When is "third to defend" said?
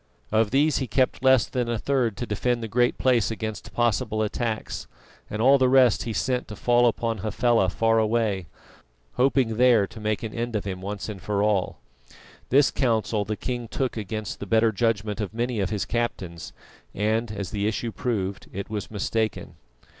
1.77-2.63